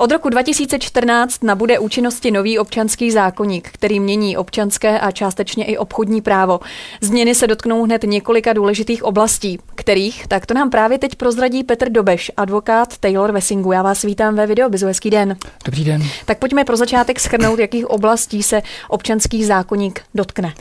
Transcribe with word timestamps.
Od 0.00 0.12
roku 0.12 0.28
2014 0.28 1.44
nabude 1.44 1.78
účinnosti 1.78 2.30
nový 2.30 2.58
občanský 2.58 3.10
zákoník, 3.10 3.68
který 3.72 4.00
mění 4.00 4.36
občanské 4.36 5.00
a 5.00 5.10
částečně 5.10 5.64
i 5.64 5.78
obchodní 5.78 6.20
právo. 6.22 6.60
Změny 7.00 7.34
se 7.34 7.46
dotknou 7.46 7.84
hned 7.84 8.02
několika 8.04 8.52
důležitých 8.52 9.04
oblastí, 9.04 9.58
kterých, 9.74 10.26
tak 10.26 10.46
to 10.46 10.54
nám 10.54 10.70
právě 10.70 10.98
teď 10.98 11.14
prozradí 11.14 11.64
Petr 11.64 11.90
Dobeš, 11.90 12.32
advokát 12.36 12.98
Taylor 12.98 13.32
Wessingu. 13.32 13.72
Já 13.72 13.82
vás 13.82 14.02
vítám 14.02 14.34
ve 14.34 14.46
videu, 14.46 14.70
hezký 14.86 15.10
den. 15.10 15.36
Dobrý 15.64 15.84
den. 15.84 16.02
Tak 16.24 16.38
pojďme 16.38 16.64
pro 16.64 16.76
začátek 16.76 17.20
schrnout, 17.20 17.58
jakých 17.58 17.90
oblastí 17.90 18.42
se 18.42 18.62
občanský 18.88 19.44
zákoník 19.44 20.00
dotkne. 20.14 20.54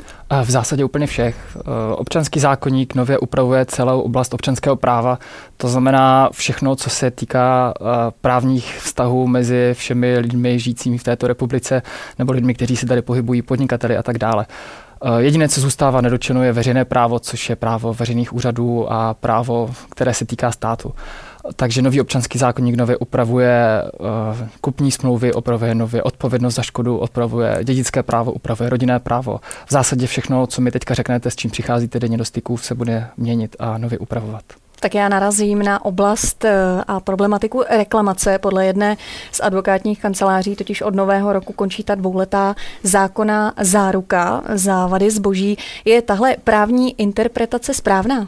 V 0.44 0.52
zásadě 0.52 0.86
úplně 0.86 1.08
všech. 1.08 1.36
E, 1.56 1.96
občanský 1.96 2.40
zákonník 2.40 2.96
nově 2.96 3.20
upravuje 3.20 3.66
celou 3.66 4.02
oblast 4.02 4.34
občanského 4.34 4.76
práva, 4.76 5.20
to 5.58 5.68
znamená 5.68 6.30
všechno, 6.34 6.76
co 6.76 6.90
se 6.90 7.12
týká 7.12 7.74
e, 7.74 7.84
právních 8.22 8.78
vztahů 8.80 9.29
mezi 9.30 9.70
všemi 9.74 10.18
lidmi 10.18 10.60
žijícími 10.60 10.98
v 10.98 11.04
této 11.04 11.28
republice 11.28 11.82
nebo 12.20 12.32
lidmi, 12.32 12.54
kteří 12.54 12.78
se 12.78 12.86
tady 12.86 13.02
pohybují, 13.02 13.42
podnikateli 13.42 13.98
a 13.98 14.04
tak 14.04 14.18
dále. 14.18 14.46
E, 15.04 15.22
jediné, 15.22 15.50
co 15.50 15.62
zůstává 15.62 16.02
nedočeno, 16.02 16.44
je 16.44 16.54
veřejné 16.54 16.86
právo, 16.86 17.20
což 17.20 17.50
je 17.50 17.56
právo 17.56 17.94
veřejných 17.94 18.34
úřadů 18.34 18.92
a 18.92 19.14
právo, 19.14 19.74
které 19.90 20.14
se 20.14 20.26
týká 20.26 20.52
státu. 20.52 20.94
Takže 21.56 21.82
nový 21.82 22.02
občanský 22.02 22.38
zákonník 22.38 22.76
nově 22.76 22.98
upravuje 22.98 23.84
uh, 24.00 24.08
kupní 24.62 24.92
smlouvy, 24.92 25.34
upravuje 25.34 25.76
nově 25.76 26.04
odpovědnost 26.04 26.56
za 26.56 26.62
škodu, 26.62 26.98
upravuje 26.98 27.60
dědické 27.64 28.04
právo, 28.04 28.32
upravuje 28.32 28.70
rodinné 28.70 29.00
právo. 29.00 29.40
V 29.66 29.72
zásadě 29.72 30.08
všechno, 30.08 30.48
co 30.48 30.62
mi 30.62 30.72
teďka 30.72 30.94
řeknete, 30.94 31.32
s 31.32 31.36
čím 31.36 31.52
přicházíte 31.52 32.00
denně 32.00 32.18
do 32.18 32.26
styku, 32.26 32.58
se 32.58 32.76
bude 32.76 33.08
měnit 33.18 33.56
a 33.60 33.78
nově 33.78 33.98
upravovat. 33.98 34.44
Tak 34.80 34.96
já 34.96 35.10
narazím 35.10 35.64
na 35.64 35.86
oblast 35.86 36.46
eh, 36.46 36.84
a 36.88 37.00
problematiku 37.00 37.64
reklamace. 37.70 38.40
Podle 38.40 38.66
jedné 38.66 38.98
z 39.32 39.40
advokátních 39.40 40.02
kanceláří 40.02 40.56
totiž 40.56 40.82
od 40.82 40.96
nového 40.96 41.34
roku 41.34 41.54
končí 41.54 41.84
ta 41.84 41.96
dvouletá 41.96 42.56
zákona 42.84 43.54
záruka 43.62 44.42
za 44.54 44.88
vady 44.88 45.12
zboží. 45.12 45.58
Je 45.86 46.02
tahle 46.02 46.36
právní 46.44 47.02
interpretace 47.02 47.74
správná? 47.74 48.28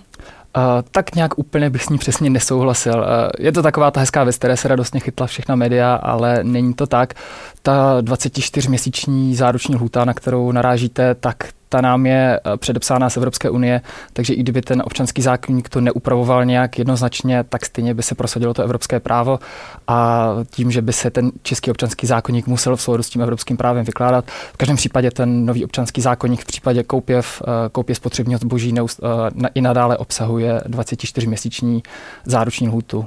Uh, 0.58 0.64
tak 0.92 1.16
nějak 1.16 1.39
úplně 1.39 1.70
bych 1.70 1.84
s 1.84 1.89
ní 1.89 1.98
přesně 1.98 2.30
nesouhlasil. 2.30 3.00
Uh, 3.00 3.06
je 3.39 3.52
to 3.52 3.61
taková 3.64 3.92
ta 3.92 4.00
hezká 4.00 4.23
věc, 4.23 4.38
které 4.38 4.58
se 4.58 4.67
radostně 4.67 5.00
chytla 5.00 5.28
všechna 5.28 5.56
média, 5.56 5.95
ale 5.95 6.39
není 6.44 6.73
to 6.73 6.88
tak. 6.88 7.14
Ta 7.61 8.02
24-měsíční 8.02 9.36
záruční 9.36 9.76
lhůta, 9.76 10.06
na 10.06 10.14
kterou 10.14 10.52
narážíte, 10.52 11.16
tak 11.16 11.36
ta 11.72 11.81
nám 11.81 12.05
je 12.05 12.39
eh, 12.39 12.58
předepsána 12.58 13.09
z 13.09 13.17
Evropské 13.17 13.50
unie, 13.50 13.81
takže 14.14 14.33
i 14.33 14.39
kdyby 14.39 14.61
ten 14.61 14.83
občanský 14.86 15.22
zákonník 15.22 15.69
to 15.69 15.81
neupravoval 15.81 16.45
nějak 16.45 16.80
jednoznačně, 16.80 17.44
tak 17.44 17.66
stejně 17.66 17.94
by 17.94 18.03
se 18.03 18.16
prosadilo 18.16 18.53
to 18.53 18.64
evropské 18.64 19.00
právo 19.00 19.39
a 19.88 20.30
tím, 20.49 20.72
že 20.72 20.81
by 20.81 20.94
se 20.94 21.11
ten 21.11 21.31
český 21.44 21.72
občanský 21.72 22.08
zákonník 22.08 22.47
musel 22.47 22.75
v 22.75 22.81
souladu 22.81 23.03
s 23.03 23.09
tím 23.09 23.22
evropským 23.22 23.58
právem 23.58 23.86
vykládat. 23.86 24.25
V 24.53 24.58
každém 24.58 24.77
případě 24.77 25.11
ten 25.11 25.45
nový 25.45 25.66
občanský 25.66 26.02
zákonník 26.02 26.42
v 26.42 26.45
případě 26.45 26.83
koupě, 26.83 27.22
v, 27.22 27.42
eh, 27.42 27.69
koupě 27.72 27.95
spotřebního 27.95 28.39
zboží 28.39 28.72
neust, 28.72 28.99
eh, 29.03 29.49
i 29.55 29.61
nadále 29.61 29.97
obsahuje 29.97 30.61
24-měsíční 30.66 31.83
záruční 32.25 32.67
lhůtu 32.67 33.05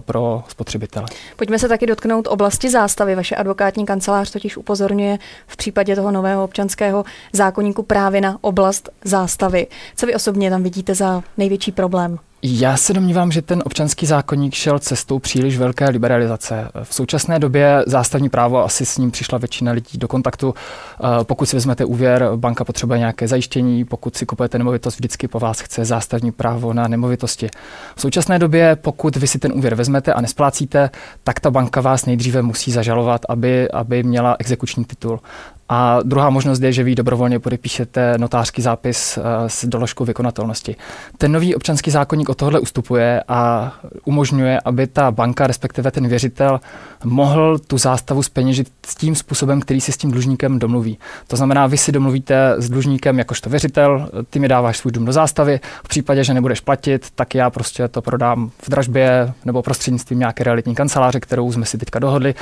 pro 0.00 0.44
spotřebitele. 0.48 1.06
Pojďme 1.36 1.58
se 1.58 1.68
taky 1.68 1.86
dotknout 1.86 2.26
oblasti 2.26 2.70
zástavy. 2.70 3.14
Vaše 3.14 3.36
advokátní 3.36 3.86
kancelář 3.86 4.30
totiž 4.30 4.56
upozorňuje 4.56 5.18
v 5.46 5.56
případě 5.56 5.96
toho 5.96 6.10
nového 6.10 6.44
občanského 6.44 7.04
zákonníku 7.32 7.82
právě 7.82 8.05
právě 8.06 8.20
na 8.20 8.38
oblast 8.40 8.88
zástavy. 9.04 9.66
Co 9.96 10.06
vy 10.06 10.14
osobně 10.14 10.50
tam 10.50 10.62
vidíte 10.62 10.94
za 10.94 11.22
největší 11.36 11.72
problém? 11.72 12.18
Já 12.48 12.76
se 12.76 12.92
domnívám, 12.92 13.32
že 13.32 13.42
ten 13.42 13.62
občanský 13.66 14.06
zákonník 14.06 14.54
šel 14.54 14.78
cestou 14.78 15.18
příliš 15.18 15.58
velké 15.58 15.88
liberalizace. 15.88 16.68
V 16.82 16.94
současné 16.94 17.38
době 17.38 17.84
zástavní 17.86 18.28
právo, 18.28 18.64
asi 18.64 18.86
s 18.86 18.98
ním 18.98 19.10
přišla 19.10 19.38
většina 19.38 19.72
lidí 19.72 19.98
do 19.98 20.08
kontaktu. 20.08 20.54
Eh, 20.54 21.24
pokud 21.24 21.46
si 21.46 21.56
vezmete 21.56 21.84
úvěr, 21.84 22.30
banka 22.36 22.64
potřebuje 22.64 22.98
nějaké 22.98 23.28
zajištění, 23.28 23.84
pokud 23.84 24.16
si 24.16 24.26
kupujete 24.26 24.58
nemovitost, 24.58 24.96
vždycky 24.96 25.28
po 25.28 25.38
vás 25.38 25.60
chce 25.60 25.84
zástavní 25.84 26.32
právo 26.32 26.72
na 26.72 26.88
nemovitosti. 26.88 27.48
V 27.96 28.00
současné 28.00 28.38
době, 28.38 28.76
pokud 28.76 29.16
vy 29.16 29.26
si 29.26 29.38
ten 29.38 29.52
úvěr 29.52 29.74
vezmete 29.74 30.12
a 30.12 30.20
nesplácíte, 30.20 30.90
tak 31.24 31.40
ta 31.40 31.50
banka 31.50 31.80
vás 31.80 32.06
nejdříve 32.06 32.42
musí 32.42 32.72
zažalovat, 32.72 33.20
aby, 33.28 33.70
aby 33.70 34.02
měla 34.02 34.36
exekuční 34.38 34.84
titul. 34.84 35.20
A 35.68 35.98
druhá 36.02 36.30
možnost 36.30 36.62
je, 36.62 36.72
že 36.72 36.82
vy 36.82 36.94
dobrovolně 36.94 37.38
podepíšete 37.38 38.18
notářský 38.18 38.62
zápis 38.62 39.18
eh, 39.18 39.22
s 39.46 39.64
doložkou 39.64 40.04
vykonatelnosti. 40.04 40.76
Ten 41.18 41.32
nový 41.32 41.54
občanský 41.54 41.90
zákonník 41.90 42.28
od 42.36 42.38
tohle 42.38 42.60
ustupuje 42.60 43.22
a 43.28 43.72
umožňuje, 44.04 44.60
aby 44.64 44.86
ta 44.86 45.10
banka, 45.10 45.46
respektive 45.46 45.90
ten 45.90 46.08
věřitel, 46.08 46.60
mohl 47.04 47.58
tu 47.58 47.78
zástavu 47.78 48.22
speněžit 48.22 48.68
s 48.86 48.94
tím 48.94 49.14
způsobem, 49.14 49.60
který 49.60 49.80
si 49.80 49.92
s 49.92 49.96
tím 49.96 50.10
dlužníkem 50.10 50.58
domluví. 50.58 50.98
To 51.28 51.36
znamená, 51.36 51.66
vy 51.66 51.78
si 51.78 51.92
domluvíte 51.92 52.54
s 52.58 52.70
dlužníkem 52.70 53.18
jakožto 53.18 53.50
věřitel, 53.50 54.08
ty 54.30 54.38
mi 54.38 54.48
dáváš 54.48 54.78
svůj 54.78 54.92
dům 54.92 55.04
do 55.04 55.12
zástavy, 55.12 55.60
v 55.84 55.88
případě, 55.88 56.24
že 56.24 56.34
nebudeš 56.34 56.60
platit, 56.60 57.06
tak 57.14 57.34
já 57.34 57.50
prostě 57.50 57.88
to 57.88 58.02
prodám 58.02 58.50
v 58.62 58.70
dražbě 58.70 59.32
nebo 59.44 59.62
prostřednictvím 59.62 60.18
nějaké 60.18 60.44
realitní 60.44 60.74
kanceláře, 60.74 61.20
kterou 61.20 61.52
jsme 61.52 61.64
si 61.64 61.78
teďka 61.78 61.98
dohodli 61.98 62.34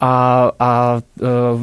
a, 0.00 0.50
a 0.58 1.00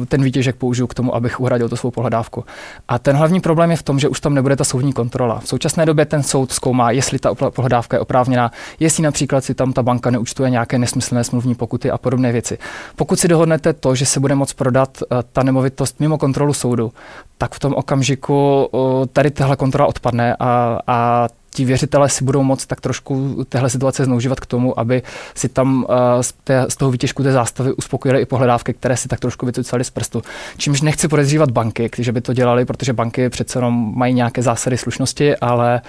e, 0.02 0.06
ten 0.06 0.22
výtěžek 0.22 0.56
použiju 0.56 0.86
k 0.86 0.94
tomu, 0.94 1.14
abych 1.14 1.40
uhradil 1.40 1.68
tu 1.68 1.76
svou 1.76 1.90
pohledávku. 1.90 2.44
A 2.88 2.98
ten 2.98 3.16
hlavní 3.16 3.40
problém 3.40 3.70
je 3.70 3.76
v 3.76 3.82
tom, 3.82 3.98
že 3.98 4.08
už 4.08 4.20
tam 4.20 4.34
nebude 4.34 4.56
ta 4.56 4.64
soudní 4.64 4.92
kontrola. 4.92 5.40
V 5.40 5.48
současné 5.48 5.86
době 5.86 6.04
ten 6.04 6.22
soud 6.22 6.52
zkoumá, 6.52 6.90
jestli 6.90 7.18
ta 7.18 7.30
pohledávka 7.66 7.96
je 7.96 8.00
oprávněná, 8.00 8.50
jestli 8.80 9.02
například 9.02 9.44
si 9.44 9.54
tam 9.54 9.72
ta 9.72 9.82
banka 9.82 10.10
neúčtuje 10.10 10.50
nějaké 10.50 10.78
nesmyslné 10.78 11.24
smluvní 11.24 11.54
pokuty 11.54 11.90
a 11.90 11.98
podobné 11.98 12.32
věci. 12.32 12.58
Pokud 12.96 13.18
si 13.18 13.28
dohodnete 13.28 13.72
to, 13.72 13.94
že 13.94 14.06
se 14.06 14.20
bude 14.20 14.34
moct 14.34 14.52
prodat 14.52 15.02
e, 15.02 15.06
ta 15.32 15.42
nemovitost 15.42 16.00
mimo 16.00 16.18
kontrolu 16.18 16.52
soudu, 16.52 16.92
tak 17.38 17.54
v 17.54 17.58
tom 17.58 17.74
okamžiku 17.74 18.68
tady 19.12 19.30
tahle 19.30 19.56
kontrola 19.56 19.88
odpadne 19.88 20.36
a, 20.38 20.78
a 20.86 21.28
ti 21.56 21.64
věřitelé 21.64 22.08
si 22.08 22.24
budou 22.24 22.42
moct 22.42 22.66
tak 22.66 22.80
trošku 22.80 23.44
téhle 23.48 23.70
situace 23.70 24.04
zneužívat 24.04 24.40
k 24.40 24.46
tomu, 24.46 24.80
aby 24.80 25.02
si 25.34 25.48
tam 25.48 25.86
eh, 25.88 26.22
z, 26.22 26.32
té, 26.44 26.66
z 26.68 26.76
toho 26.76 26.90
výtěžku 26.90 27.22
té 27.22 27.32
zástavy 27.32 27.72
uspokojili 27.72 28.20
i 28.20 28.26
pohledávky, 28.26 28.74
které 28.74 28.96
si 28.96 29.08
tak 29.08 29.20
trošku 29.20 29.46
vycucali 29.46 29.84
z 29.84 29.90
prstu. 29.90 30.22
Čímž 30.56 30.80
nechci 30.80 31.08
podezřívat 31.08 31.50
banky, 31.50 31.88
kteří 31.88 32.12
by 32.12 32.20
to 32.20 32.32
dělali, 32.32 32.64
protože 32.64 32.92
banky 32.92 33.28
přece 33.28 33.58
jenom 33.58 33.92
mají 33.96 34.14
nějaké 34.14 34.42
zásady 34.42 34.78
slušnosti, 34.78 35.36
ale 35.36 35.80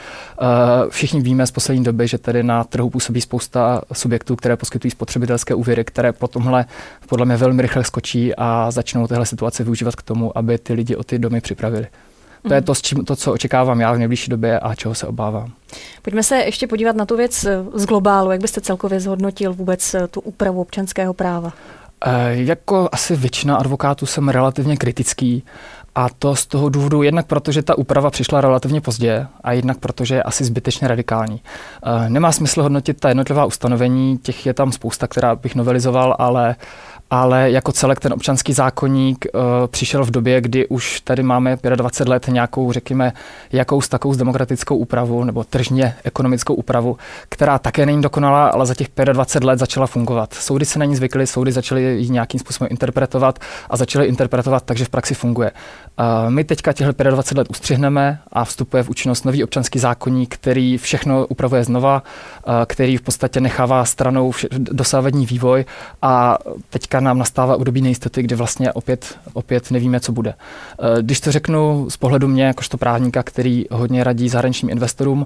uh, 0.42 0.48
všichni 0.90 1.22
víme 1.22 1.48
z 1.48 1.52
poslední 1.52 1.84
doby, 1.84 2.08
že 2.08 2.18
tady 2.18 2.44
na 2.44 2.64
trhu 2.64 2.90
působí 2.90 3.22
spousta 3.22 3.82
subjektů, 3.94 4.36
které 4.36 4.56
poskytují 4.56 4.92
spotřebitelské 4.92 5.56
úvěry, 5.56 5.84
které 5.84 6.14
po 6.14 6.28
tomhle 6.28 6.66
podle 7.10 7.26
mě 7.26 7.38
velmi 7.38 7.62
rychle 7.62 7.84
skočí 7.84 8.36
a 8.36 8.72
začnou 8.72 9.08
téhle 9.08 9.26
situace 9.26 9.64
využívat 9.64 9.96
k 9.96 10.02
tomu, 10.02 10.38
aby 10.38 10.58
ty 10.58 10.74
lidi 10.74 10.96
o 10.96 11.04
ty 11.04 11.20
domy 11.20 11.42
připravili. 11.42 11.88
To 12.48 12.54
je 12.54 12.62
to, 12.62 12.76
s 12.76 12.82
čím, 12.82 13.06
to, 13.06 13.16
co 13.16 13.34
očekávám 13.34 13.82
já 13.82 13.94
v 13.94 13.98
nejbližší 13.98 14.32
době 14.32 14.60
a 14.60 14.76
čeho 14.76 14.96
se 14.96 15.08
obávám. 15.08 15.52
Pojďme 16.02 16.24
se 16.24 16.38
ještě 16.38 16.68
podívat 16.68 16.96
na 16.96 17.06
tu 17.06 17.18
věc 17.18 17.44
eh, 17.44 17.64
z 17.74 17.86
globálu. 17.86 18.32
Jak 18.32 18.42
byste 18.42 18.62
celkově 18.62 19.00
zhodnotil 19.00 19.54
vůbec 19.54 19.94
eh, 19.94 20.08
tu 20.08 20.20
úpravu 20.22 20.62
občanského 20.62 21.14
práva? 21.14 21.54
E, 22.06 22.36
jako 22.36 22.90
asi 22.92 23.16
většina 23.16 23.56
advokátů 23.58 24.06
jsem 24.06 24.30
relativně 24.30 24.78
kritický 24.78 25.44
a 25.96 26.08
to 26.20 26.36
z 26.36 26.48
toho 26.48 26.70
důvodu 26.70 27.04
jednak 27.04 27.26
proto, 27.26 27.52
že 27.52 27.64
ta 27.64 27.78
úprava 27.78 28.10
přišla 28.10 28.42
relativně 28.42 28.82
pozdě 28.82 29.28
a 29.44 29.52
jednak 29.52 29.78
proto, 29.78 30.06
že 30.06 30.16
je 30.16 30.24
asi 30.24 30.44
zbytečně 30.44 30.88
radikální. 30.88 31.42
E, 32.06 32.10
nemá 32.10 32.32
smysl 32.32 32.64
hodnotit 32.64 33.00
ta 33.00 33.10
jednotlivá 33.10 33.46
ustanovení, 33.46 34.18
těch 34.18 34.46
je 34.46 34.54
tam 34.54 34.72
spousta, 34.72 35.08
která 35.08 35.36
bych 35.36 35.56
novelizoval, 35.56 36.16
ale 36.20 36.56
ale 37.10 37.52
jako 37.52 37.72
celek 37.72 38.00
ten 38.00 38.14
občanský 38.14 38.54
zákonník 38.54 39.26
uh, 39.34 39.42
přišel 39.68 40.06
v 40.06 40.12
době, 40.12 40.42
kdy 40.42 40.68
už 40.68 41.02
tady 41.02 41.24
máme 41.24 41.58
25 41.76 42.12
let 42.12 42.28
nějakou, 42.28 42.72
řekněme, 42.72 43.14
jakou 43.52 43.82
s 43.82 43.90
takovou 43.90 44.16
demokratickou 44.16 44.78
úpravu 44.78 45.24
nebo 45.24 45.44
tržně 45.44 45.96
ekonomickou 46.04 46.54
úpravu, 46.54 46.98
která 47.30 47.60
také 47.60 47.86
není 47.86 48.02
dokonalá, 48.02 48.48
ale 48.48 48.66
za 48.66 48.76
těch 48.76 48.88
25 49.14 49.48
let 49.48 49.60
začala 49.60 49.88
fungovat. 49.88 50.34
Soudy 50.34 50.66
se 50.66 50.80
na 50.80 50.86
ní 50.86 50.96
zvykly, 50.96 51.28
soudy 51.28 51.52
začaly 51.52 51.84
ji 51.84 52.10
nějakým 52.10 52.40
způsobem 52.40 52.68
interpretovat 52.72 53.40
a 53.70 53.78
začaly 53.78 54.06
interpretovat 54.06 54.64
takže 54.64 54.86
v 54.86 54.90
praxi 54.90 55.14
funguje. 55.14 55.52
Uh, 56.00 56.30
my 56.30 56.44
teďka 56.44 56.74
těchto 56.74 57.04
25 57.04 57.38
let 57.38 57.48
ustřihneme 57.50 58.20
a 58.34 58.46
vstupuje 58.46 58.84
v 58.84 58.90
účinnost 58.90 59.26
nový 59.26 59.44
občanský 59.44 59.80
zákonník, 59.80 60.34
který 60.36 60.78
všechno 60.78 61.28
upravuje 61.28 61.64
znova, 61.64 62.04
uh, 62.48 62.54
který 62.66 62.98
v 62.98 63.02
podstatě 63.02 63.42
nechává 63.42 63.86
stranou 63.86 64.32
dosávadní 64.52 65.26
vývoj 65.26 65.66
a 66.02 66.38
teďka 66.70 66.97
teďka 66.98 67.06
nám 67.06 67.18
nastává 67.18 67.56
období 67.56 67.82
nejistoty, 67.82 68.24
kdy 68.24 68.36
vlastně 68.36 68.74
opět, 68.74 69.18
opět 69.34 69.72
nevíme, 69.72 70.00
co 70.00 70.12
bude. 70.12 70.34
Eh, 70.34 71.02
když 71.02 71.20
to 71.20 71.32
řeknu 71.32 71.90
z 71.90 71.98
pohledu 71.98 72.28
mě, 72.28 72.44
jakožto 72.44 72.78
právníka, 72.78 73.24
který 73.24 73.66
hodně 73.72 74.04
radí 74.04 74.30
zahraničním 74.30 74.70
investorům, 74.70 75.26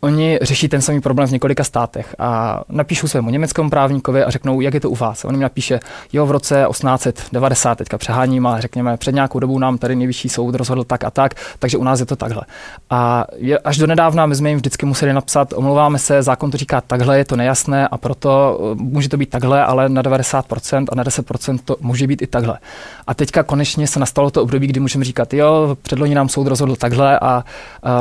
oni 0.00 0.38
řeší 0.42 0.68
ten 0.68 0.80
samý 0.82 1.00
problém 1.00 1.28
v 1.28 1.32
několika 1.32 1.64
státech 1.64 2.14
a 2.18 2.62
napíšou 2.68 3.08
svému 3.08 3.30
německému 3.30 3.70
právníkovi 3.70 4.24
a 4.24 4.30
řeknou, 4.30 4.60
jak 4.60 4.74
je 4.74 4.80
to 4.80 4.90
u 4.90 4.94
vás. 4.94 5.24
On 5.24 5.34
jim 5.34 5.42
napíše, 5.42 5.80
jo, 6.12 6.26
v 6.26 6.30
roce 6.30 6.66
1890, 6.70 7.74
teďka 7.74 7.98
přeháním, 7.98 8.46
ale 8.46 8.60
řekněme, 8.60 8.96
před 8.96 9.14
nějakou 9.14 9.38
dobou 9.38 9.58
nám 9.58 9.78
tady 9.78 9.96
nejvyšší 9.96 10.28
soud 10.28 10.54
rozhodl 10.54 10.84
tak 10.84 11.04
a 11.04 11.10
tak, 11.10 11.34
takže 11.58 11.78
u 11.78 11.84
nás 11.84 12.00
je 12.00 12.06
to 12.06 12.16
takhle. 12.16 12.42
A 12.90 13.24
až 13.64 13.78
do 13.78 13.86
nedávna 13.86 14.26
my 14.26 14.34
jsme 14.34 14.48
jim 14.48 14.58
vždycky 14.58 14.86
museli 14.86 15.12
napsat, 15.12 15.52
omlouváme 15.52 15.98
se, 15.98 16.22
zákon 16.22 16.50
to 16.50 16.56
říká 16.56 16.80
takhle, 16.80 17.18
je 17.18 17.24
to 17.24 17.36
nejasné 17.36 17.88
a 17.88 17.98
proto 17.98 18.60
eh, 18.60 18.82
může 18.82 19.08
to 19.08 19.16
být 19.16 19.30
takhle, 19.30 19.64
ale 19.64 19.88
na 19.88 20.02
90% 20.02 20.86
a 20.92 20.94
na 20.94 21.04
10% 21.04 21.58
to 21.64 21.76
může 21.80 22.06
být 22.06 22.22
i 22.22 22.26
takhle. 22.26 22.58
A 23.06 23.14
teďka 23.14 23.42
konečně 23.42 23.86
se 23.86 24.00
nastalo 24.00 24.30
to 24.30 24.42
období, 24.42 24.66
kdy 24.66 24.80
můžeme 24.80 25.04
říkat, 25.04 25.34
jo, 25.34 25.76
předloni 25.82 26.14
nám 26.14 26.28
soud 26.28 26.46
rozhodl 26.46 26.76
takhle 26.76 27.18
a 27.18 27.44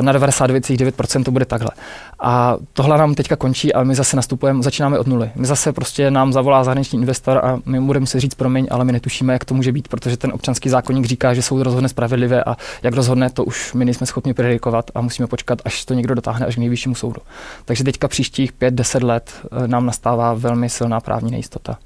na 0.01 0.13
99,9% 0.13 1.23
to 1.23 1.31
bude 1.31 1.45
takhle. 1.45 1.69
A 2.19 2.57
tohle 2.73 2.97
nám 2.97 3.15
teďka 3.15 3.35
končí 3.35 3.73
a 3.73 3.83
my 3.83 3.95
zase 3.95 4.15
nastupujeme, 4.15 4.63
začínáme 4.63 4.99
od 4.99 5.07
nuly. 5.07 5.31
My 5.35 5.45
zase 5.45 5.73
prostě 5.73 6.11
nám 6.11 6.33
zavolá 6.33 6.63
zahraniční 6.63 6.99
investor 6.99 7.37
a 7.37 7.59
my 7.65 7.81
budeme 7.81 8.05
se 8.05 8.19
říct, 8.19 8.35
promiň, 8.35 8.67
ale 8.71 8.85
my 8.85 8.91
netušíme, 8.91 9.33
jak 9.33 9.45
to 9.45 9.53
může 9.53 9.71
být, 9.71 9.87
protože 9.87 10.17
ten 10.17 10.31
občanský 10.33 10.69
zákonník 10.69 11.05
říká, 11.05 11.33
že 11.33 11.41
soud 11.41 11.63
rozhodne 11.63 11.89
spravedlivě 11.89 12.43
a 12.43 12.57
jak 12.83 12.93
rozhodne, 12.93 13.29
to 13.29 13.43
už 13.43 13.73
my 13.73 13.85
nejsme 13.85 14.07
schopni 14.07 14.33
predikovat 14.33 14.91
a 14.95 15.01
musíme 15.01 15.27
počkat, 15.27 15.61
až 15.65 15.85
to 15.85 15.93
někdo 15.93 16.15
dotáhne 16.15 16.45
až 16.45 16.55
k 16.55 16.59
nejvyššímu 16.59 16.95
soudu. 16.95 17.21
Takže 17.65 17.83
teďka 17.83 18.07
příštích 18.07 18.53
5-10 18.53 19.05
let 19.05 19.31
eh, 19.43 19.67
nám 19.67 19.85
nastává 19.85 20.33
velmi 20.33 20.69
silná 20.69 20.99
právní 20.99 21.31
nejistota. 21.31 21.77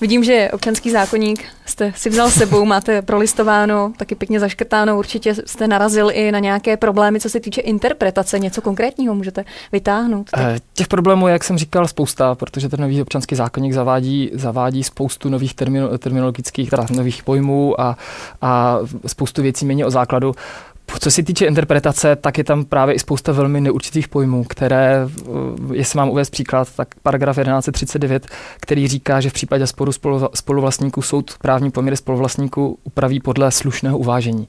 Vidím, 0.00 0.24
že 0.24 0.48
občanský 0.52 0.90
zákonník 0.90 1.44
jste 1.66 1.92
si 1.96 2.10
vzal 2.10 2.30
sebou, 2.30 2.64
máte 2.64 3.02
prolistováno, 3.02 3.92
taky 3.96 4.14
pěkně 4.14 4.40
zaškrtáno, 4.40 4.98
určitě 4.98 5.34
jste 5.34 5.68
narazil 5.68 6.10
i 6.12 6.32
na 6.32 6.38
nějaké 6.38 6.76
problémy, 6.76 7.20
co 7.20 7.30
se 7.30 7.40
týče 7.40 7.60
interpretace, 7.60 8.38
něco 8.38 8.62
konkrétního 8.62 9.14
můžete 9.14 9.44
vytáhnout? 9.72 10.30
Tak? 10.30 10.40
Eh, 10.40 10.58
těch 10.74 10.88
problémů, 10.88 11.28
jak 11.28 11.44
jsem 11.44 11.58
říkal, 11.58 11.88
spousta, 11.88 12.34
protože 12.34 12.68
ten 12.68 12.80
nový 12.80 13.02
občanský 13.02 13.34
zákonník 13.34 13.72
zavádí, 13.72 14.30
zavádí 14.34 14.82
spoustu 14.82 15.28
nových 15.28 15.54
termino, 15.54 15.98
terminologických, 15.98 16.70
teda 16.70 16.86
nových 16.90 17.22
pojmů 17.22 17.80
a, 17.80 17.96
a 18.42 18.78
spoustu 19.06 19.42
věcí 19.42 19.64
mění 19.64 19.84
o 19.84 19.90
základu. 19.90 20.34
Co 21.00 21.10
se 21.10 21.22
týče 21.22 21.46
interpretace, 21.46 22.16
tak 22.16 22.38
je 22.38 22.44
tam 22.44 22.64
právě 22.64 22.94
i 22.94 22.98
spousta 22.98 23.32
velmi 23.32 23.60
neurčitých 23.60 24.08
pojmů, 24.08 24.44
které, 24.44 25.08
eh, 25.20 25.22
jestli 25.72 25.96
mám 25.96 26.08
uvést 26.08 26.30
příklad, 26.30 26.68
tak 26.76 26.88
paragraf 27.02 27.36
1139, 27.36 28.26
který 28.60 28.88
říká, 28.88 29.20
že 29.20 29.30
v 29.30 29.32
případě 29.32 29.66
sporu 29.66 29.92
spoluvlastníků 30.34 31.02
soud 31.02 31.34
právní 31.42 31.70
poměry 31.70 31.96
spoluvlastníků 31.96 32.78
upraví 32.84 33.20
podle 33.20 33.50
slušného 33.50 33.98
uvážení 33.98 34.48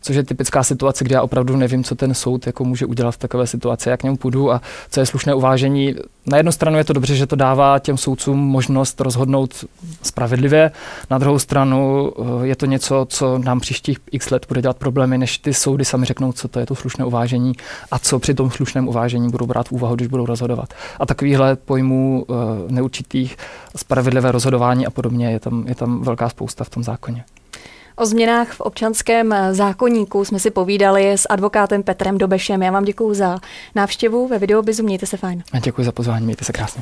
což 0.00 0.16
je 0.16 0.24
typická 0.24 0.62
situace, 0.62 1.04
kde 1.04 1.14
já 1.14 1.22
opravdu 1.22 1.56
nevím, 1.56 1.84
co 1.84 1.94
ten 1.94 2.14
soud 2.14 2.46
jako 2.46 2.64
může 2.64 2.86
udělat 2.86 3.10
v 3.10 3.18
takové 3.18 3.46
situaci, 3.46 3.88
jak 3.88 4.00
k 4.00 4.02
němu 4.02 4.16
půjdu 4.16 4.52
a 4.52 4.60
co 4.90 5.00
je 5.00 5.06
slušné 5.06 5.34
uvážení. 5.34 5.94
Na 6.26 6.36
jednu 6.36 6.52
stranu 6.52 6.78
je 6.78 6.84
to 6.84 6.92
dobře, 6.92 7.14
že 7.14 7.26
to 7.26 7.36
dává 7.36 7.78
těm 7.78 7.96
soudcům 7.96 8.38
možnost 8.38 9.00
rozhodnout 9.00 9.64
spravedlivě, 10.02 10.70
na 11.10 11.18
druhou 11.18 11.38
stranu 11.38 12.12
eh, 12.18 12.46
je 12.46 12.56
to 12.56 12.66
něco, 12.66 13.06
co 13.08 13.38
nám 13.38 13.60
příštích 13.60 13.98
x 14.10 14.30
let 14.30 14.46
bude 14.48 14.62
dělat 14.62 14.76
problémy, 14.76 15.18
než 15.18 15.38
ty 15.38 15.54
soudy 15.54 15.84
sami 15.84 16.06
řeknou, 16.06 16.32
co 16.32 16.48
to 16.48 16.60
je 16.60 16.66
to 16.66 16.74
slušné 16.74 17.04
uvážení 17.04 17.52
a 17.90 17.98
co 17.98 18.18
při 18.18 18.34
tom 18.34 18.50
slušném 18.50 18.88
uvážení 18.88 19.30
budou 19.30 19.46
brát 19.46 19.68
v 19.68 19.72
úvahu, 19.72 19.94
když 19.94 20.08
budou 20.08 20.26
rozhodovat. 20.26 20.74
A 21.00 21.06
takovýchhle 21.06 21.56
pojmů 21.56 22.26
eh, 22.28 22.34
neurčitých, 22.72 23.36
spravedlivé 23.76 24.32
rozhodování 24.32 24.86
a 24.86 24.90
podobně 24.90 25.30
je 25.30 25.40
tam, 25.40 25.64
je 25.68 25.74
tam 25.74 26.02
velká 26.02 26.28
spousta 26.28 26.64
v 26.64 26.70
tom 26.70 26.82
zákoně. 26.82 27.24
O 27.96 28.06
změnách 28.06 28.52
v 28.52 28.60
občanském 28.60 29.34
zákonníku 29.52 30.24
jsme 30.24 30.38
si 30.38 30.50
povídali 30.50 31.12
s 31.12 31.26
advokátem 31.30 31.82
Petrem 31.82 32.18
Dobešem. 32.18 32.62
Já 32.62 32.70
vám 32.70 32.84
děkuji 32.84 33.14
za 33.14 33.38
návštěvu 33.74 34.28
ve 34.28 34.38
videobizu. 34.38 34.82
Mějte 34.82 35.06
se 35.06 35.16
fajn. 35.16 35.42
A 35.52 35.58
děkuji 35.58 35.84
za 35.84 35.92
pozvání, 35.92 36.24
mějte 36.24 36.44
se 36.44 36.52
krásně. 36.52 36.80